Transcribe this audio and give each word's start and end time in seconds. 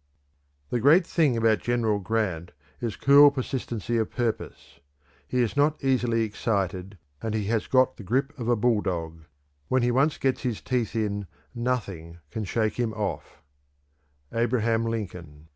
_"The 0.70 0.80
great 0.80 1.06
thing 1.06 1.36
about 1.36 1.58
General 1.58 1.98
Grant 1.98 2.52
is 2.80 2.96
cool 2.96 3.30
persistency 3.30 3.98
of 3.98 4.10
purpose. 4.10 4.80
He 5.28 5.42
is 5.42 5.58
not 5.58 5.84
easily 5.84 6.22
excited, 6.22 6.96
and 7.20 7.34
he 7.34 7.44
has 7.48 7.66
got 7.66 7.98
the 7.98 8.02
grip 8.02 8.32
of 8.38 8.48
a 8.48 8.56
bulldog. 8.56 9.24
When 9.68 9.82
he 9.82 9.90
once 9.90 10.16
gets 10.16 10.40
his 10.40 10.62
teeth 10.62 10.96
in, 10.96 11.26
nothing 11.54 12.16
can 12.30 12.44
shake 12.44 12.80
him 12.80 12.94
off." 12.94 13.42
_Abraham 14.32 14.88
Lincoln. 14.88 15.48